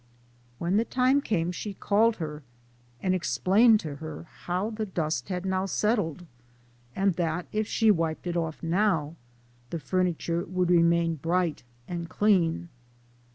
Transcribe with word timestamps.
When 0.57 0.77
the 0.77 0.83
time 0.83 1.21
came 1.21 1.51
she 1.51 1.75
called 1.75 2.15
her, 2.15 2.41
and 3.03 3.13
ex 3.13 3.37
plained 3.37 3.81
to 3.81 3.97
her 3.97 4.23
how 4.45 4.71
the 4.71 4.87
dust 4.87 5.29
had 5.29 5.45
now 5.45 5.67
settled, 5.67 6.25
and 6.95 7.13
that 7.17 7.45
if 7.51 7.67
she 7.67 7.91
wiped 7.91 8.25
it 8.25 8.35
off 8.35 8.63
now, 8.63 9.15
the 9.69 9.77
furniture 9.77 10.43
would 10.45 10.71
remain 10.71 11.17
bright 11.17 11.61
and 11.87 12.09
clean. 12.09 12.69